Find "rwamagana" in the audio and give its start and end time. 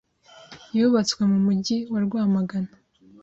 2.05-2.71